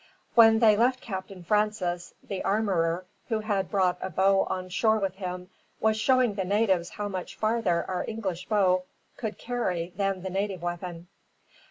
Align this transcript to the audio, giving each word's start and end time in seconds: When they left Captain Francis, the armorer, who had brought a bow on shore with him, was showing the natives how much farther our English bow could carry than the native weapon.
When 0.33 0.57
they 0.57 0.75
left 0.75 0.99
Captain 0.99 1.43
Francis, 1.43 2.15
the 2.23 2.43
armorer, 2.43 3.05
who 3.27 3.41
had 3.41 3.69
brought 3.69 3.99
a 4.01 4.09
bow 4.09 4.45
on 4.45 4.69
shore 4.69 4.97
with 4.97 5.13
him, 5.17 5.51
was 5.79 5.95
showing 5.95 6.33
the 6.33 6.43
natives 6.43 6.89
how 6.89 7.07
much 7.07 7.35
farther 7.35 7.85
our 7.87 8.03
English 8.07 8.47
bow 8.49 8.85
could 9.15 9.37
carry 9.37 9.93
than 9.95 10.23
the 10.23 10.31
native 10.31 10.63
weapon. 10.63 11.07